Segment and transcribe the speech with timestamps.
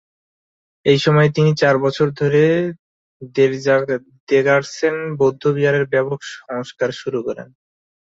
[0.85, 2.43] এইসময় তিনি চার বছর ধরে
[3.21, 7.47] র্দ্জোগ্স-ছেন বৌদ্ধবিহারের ব্যাপক সংস্কার শুরু করেন।